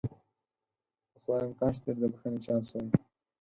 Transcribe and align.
اوس 1.11 1.23
وایم 1.27 1.51
کاش 1.59 1.75
ترې 1.81 1.91
د 2.01 2.03
بخښنې 2.11 2.39
چانس 2.45 2.67
وای. 2.71 2.87